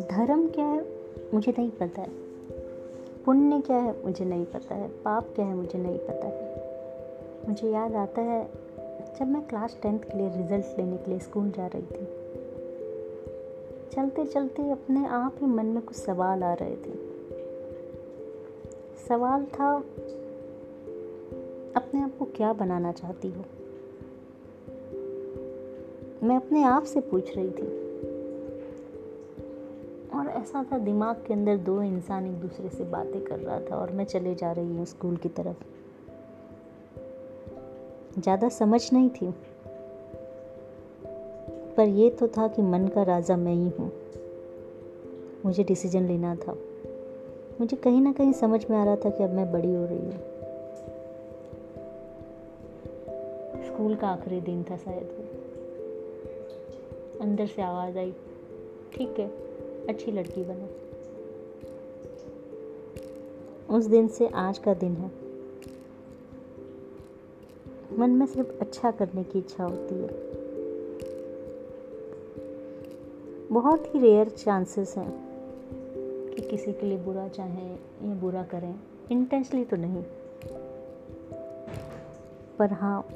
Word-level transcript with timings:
धर्म 0.00 0.48
क्या 0.48 0.64
है? 0.64 0.86
मुझे 1.34 1.52
नहीं 1.58 1.70
पता 1.70 2.00
है। 2.00 2.08
पुण्य 3.24 3.60
क्या 3.60 3.76
है? 3.76 4.04
मुझे 4.04 4.24
नहीं 4.24 4.44
पता 4.44 4.74
है। 4.74 4.88
पाप 4.88 5.28
क्या 5.34 5.46
है? 5.46 5.54
मुझे 5.54 5.78
नहीं 5.78 5.98
पता 5.98 6.26
है। 6.26 6.56
मुझे 7.48 7.70
याद 7.70 7.94
आता 7.94 8.20
है, 8.20 8.48
जब 9.18 9.28
मैं 9.28 9.46
क्लास 9.46 9.78
टेंथ 9.82 10.00
के 10.00 10.18
लिए 10.18 10.28
रिज़ल्ट 10.28 10.78
लेने 10.78 10.96
के 10.96 11.10
लिए 11.10 11.18
स्कूल 11.18 11.50
जा 11.50 11.66
रही 11.66 11.82
थी। 11.82 12.06
चलते 13.90 14.24
चलते 14.24 14.70
अपने 14.70 15.06
आप 15.06 15.34
ही 15.40 15.46
मन 15.46 15.66
में 15.66 15.82
कुछ 15.82 15.96
सवाल 15.96 16.42
आ 16.42 16.52
रहे 16.52 16.76
थे। 16.76 16.94
सवाल 19.08 19.44
था, 19.44 19.76
अपने 21.76 22.00
आप 22.00 22.18
को 22.18 22.24
क्या 22.24 22.52
बनाना 22.52 22.92
चाहती 22.92 23.28
हो? 23.28 23.44
मैं 26.22 26.36
अपने 26.36 26.62
आप 26.62 26.84
से 26.84 27.00
पूछ 27.00 27.36
रही 27.36 27.50
थी। 27.50 27.86
और 30.18 30.28
ऐसा 30.28 30.64
था, 30.72 30.78
दिमाग 30.78 31.16
के 31.16 31.34
अंदर 31.34 31.56
दो 31.56 31.82
इंसान 31.82 32.26
एक 32.26 32.32
दूसरे 32.32 32.68
से 32.68 32.84
बातें 32.84 33.24
कर 33.24 33.38
रहा 33.38 33.60
था 33.60 33.76
और 33.76 33.90
मैं 33.90 34.04
चले 34.04 34.34
जा 34.34 34.52
रही 34.52 34.76
हूँ 34.76 34.84
स्कूल 34.84 35.16
की 35.16 35.28
तरफ़। 35.28 35.56
ज़्यादा 38.20 38.48
समझ 38.48 38.92
नहीं 38.92 39.10
थी। 39.10 39.34
पर 41.76 41.88
यह 41.88 42.10
तो 42.10 42.28
था 42.28 42.48
कि 42.48 42.62
मन 42.62 42.88
का 42.88 43.02
राजा 43.02 43.36
मैं 43.36 43.54
ही 43.54 43.68
हूँ। 43.68 43.92
मुझे 45.44 45.64
डिसीज़न 45.64 46.02
लेना 46.02 46.36
था। 46.36 46.56
मुझे 47.60 47.76
कहीं 47.76 48.00
ना 48.00 48.12
कहीं 48.12 48.32
समझ 48.32 48.66
में 48.70 48.78
आ 48.78 48.84
रहा 48.84 48.96
था 48.96 49.10
कि 49.10 49.24
अब 49.24 49.30
मैं 49.30 49.52
बड़ी 49.52 49.74
हो 49.74 49.84
रही 49.86 49.98
हूँ। 49.98 50.20
स्कूल 53.66 53.96
का 53.96 54.08
आखिरी 54.08 54.40
दिन 54.40 54.64
था 54.70 54.76
शायद। 54.76 55.35
अंदर 57.20 57.46
से 57.46 57.62
आवाज़ 57.62 57.98
आई। 57.98 58.14
ठीक 58.92 59.18
है, 59.18 59.28
अच्छी 59.88 60.12
लड़की 60.12 60.44
बनो। 60.44 60.86
उस 63.76 63.84
दिन 63.84 64.08
से 64.08 64.28
आज 64.28 64.58
का 64.58 64.74
दिन 64.74 64.92
है। 64.92 65.10
मन 67.98 68.10
में 68.10 68.26
सिर्फ़ 68.26 68.48
अच्छा 68.60 68.90
करने 68.90 69.24
की 69.24 69.38
इच्छा 69.38 69.64
होती 69.64 69.94
है। 69.94 70.26
बहुत 73.48 73.94
ही 73.94 74.00
रेयर 74.00 74.28
चांसेस 74.28 74.96
हैं 74.96 75.26
कि 76.34 76.42
किसी 76.42 76.72
के 76.72 76.86
लिए 76.86 76.98
बुरा 76.98 77.28
चाहें 77.28 77.78
या 78.04 78.14
बुरा 78.14 78.42
करें। 78.42 78.74
इंटेंशली 79.12 79.64
तो 79.64 79.76
नहीं। 79.76 80.02
पर 82.58 82.72
हाँ 82.72 83.08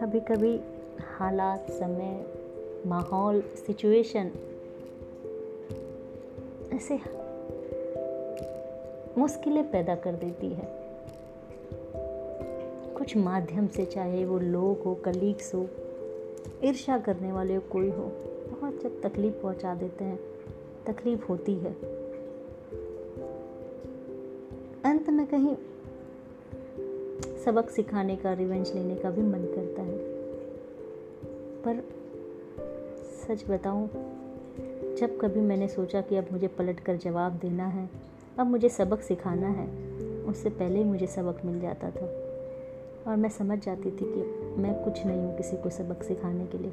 कभी 0.00 0.20
कभी 0.20 0.60
हालात, 1.18 1.70
समय 1.70 2.26
माहौल 2.86 3.40
सिचुएशन 3.40 4.30
ऐसे 6.72 7.00
मुश्किलें 9.18 9.70
पैदा 9.70 9.94
कर 9.94 10.12
देती 10.12 10.48
है। 10.48 10.68
कुछ 12.94 13.16
माध्यम 13.16 13.66
से, 13.68 13.84
चाहे 13.84 14.24
वो 14.24 14.38
लोग 14.38 14.82
हो 14.82 14.94
कलीग्स 14.94 15.54
हो 15.54 15.68
ईर्षा 16.64 16.98
करने 16.98 17.32
वाले 17.32 17.58
कोई 17.58 17.90
हो, 17.90 18.04
बहुत 18.50 18.82
जब 18.82 19.02
तकलीफ़ 19.02 19.34
पहुँचा 19.34 19.74
देते 19.74 20.04
हैं, 20.04 20.18
तकलीफ़ 20.86 21.26
होती 21.26 21.54
है। 21.54 21.72
अंत 24.84 25.10
में 25.10 25.26
कहीं 25.26 25.56
सबक 27.36 27.70
सिखाने 27.70 28.16
का 28.16 28.32
रिवेंज 28.32 28.72
लेने 28.74 28.96
का 28.96 29.10
भी 29.10 29.22
मन 29.22 29.38
करता 29.38 29.82
है। 29.82 29.98
पर 31.62 32.03
सच 33.28 33.44
बताऊँ, 33.50 33.88
जब 34.96 35.18
कभी 35.20 35.40
मैंने 35.40 35.68
सोचा 35.68 36.00
कि 36.00 36.16
अब 36.16 36.26
मुझे 36.32 36.48
पलट 36.48 36.80
कर 36.80 36.96
जवाब 36.96 37.32
देना 37.32 37.66
है, 37.66 37.90
अब 38.38 38.46
मुझे 38.46 38.68
सबक 38.68 39.00
सिखाना 39.00 39.48
है, 39.48 39.66
उससे 40.24 40.50
पहले 40.50 40.78
ही 40.78 40.84
मुझे 40.84 41.06
सबक 41.06 41.44
मिल 41.44 41.60
जाता 41.60 41.90
था। 41.90 42.06
और 43.06 43.16
मैं 43.16 43.28
समझ 43.28 43.58
जाती 43.64 43.90
थी 43.90 44.04
कि 44.04 44.44
मैं 44.62 44.84
कुछ 44.84 45.06
नहीं 45.06 45.20
हूँ 45.20 45.36
किसी 45.36 45.56
को 45.56 45.70
सबक 45.70 46.02
सिखाने 46.02 46.46
के 46.46 46.58
लिए। 46.58 46.72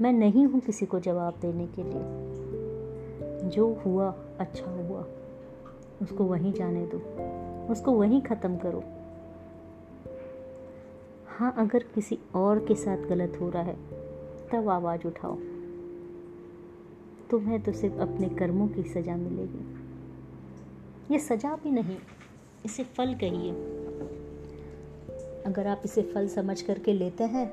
मैं 0.00 0.12
नहीं 0.12 0.46
हूँ 0.46 0.60
किसी 0.60 0.86
को 0.86 1.00
जवाब 1.00 1.34
देने 1.40 1.66
के 1.66 1.82
लिए। 1.82 2.02
जो 3.48 3.82
हुआ 3.86 4.14
अच्छा 4.38 4.70
हुआ। 4.70 5.06
उसको 6.02 6.24
वहीं 6.24 6.52
जाने 6.52 6.86
दो। 6.94 6.98
उसको 7.72 7.92
वहीं 7.92 8.22
ख़त्म 8.22 8.56
करो। 8.56 8.84
हाँ 11.26 11.54
अगर 11.58 11.82
किसी 11.94 12.18
और 12.34 12.58
के 12.58 12.74
साथ 12.74 12.96
गलत 12.96 13.38
हो 13.40 13.50
रहा 13.50 13.62
है 13.62 14.01
तब 14.52 14.68
आवाज़ 14.68 15.06
उठाओ। 15.06 15.36
तुम्हें 17.30 17.62
तो 17.62 17.72
सिर्फ़ 17.72 17.94
अपने 17.94 18.28
कर्मों 18.28 18.68
की 18.68 18.82
सज़ा 18.82 19.16
मिलेगी। 19.16 19.64
ये 21.14 21.18
सज़ा 21.18 21.56
भी 21.56 21.70
नहीं, 21.70 21.96
इसे 22.64 22.84
फल 22.84 23.14
कहिए। 23.14 23.52
अगर 25.46 25.66
आप 25.66 25.82
इसे 25.84 26.02
फल 26.02 26.28
समझ 26.28 26.62
करके 26.62 26.92
लेते 26.92 27.24
हैं 27.24 27.46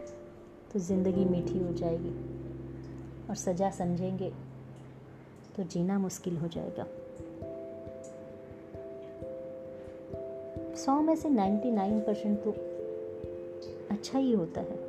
तो 0.73 0.79
ज़िंदगी 0.79 1.25
मीठी 1.25 1.59
हो 1.59 1.73
जाएगी। 1.73 2.13
और 3.29 3.35
सज़ा 3.35 3.69
समझेंगे 3.69 4.31
तो 5.57 5.63
जीना 5.63 5.99
मुश्किल 5.99 6.37
हो 6.37 6.47
जाएगा। 6.47 6.85
सौ 10.75 10.99
में 11.01 11.15
से 11.15 11.29
नाइन्टी 11.29 11.71
नाइन 11.71 11.99
परसेंट 11.99 12.43
तो 12.43 12.51
अच्छा 13.91 14.17
ही 14.19 14.33
होता 14.33 14.61
है। 14.61 14.88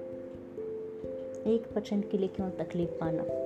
एक 1.46 1.66
परसेंट 1.74 2.10
के 2.10 2.18
लिए 2.18 2.28
क्यों 2.28 2.50
तकलीफ़ 2.50 2.90
पाना? 2.90 3.39